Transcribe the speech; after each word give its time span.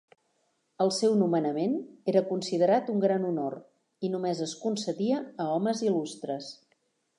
El 0.85 0.91
seu 0.99 1.11
nomenament 1.19 1.75
era 2.13 2.23
considerat 2.29 2.89
un 2.95 3.05
gran 3.05 3.29
honor 3.29 3.57
i 4.09 4.13
només 4.15 4.43
es 4.49 4.57
concedia 4.67 5.23
a 5.45 5.49
homes 5.59 5.87
il·lustres. 5.91 6.53